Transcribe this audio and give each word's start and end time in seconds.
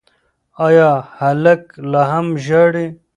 ایا 0.65 0.89
هلک 1.19 1.61
لا 1.91 2.01
هم 2.11 2.27
ژاړي؟ 2.45 2.87